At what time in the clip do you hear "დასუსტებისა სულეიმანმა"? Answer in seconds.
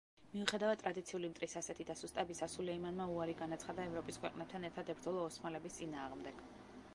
1.89-3.07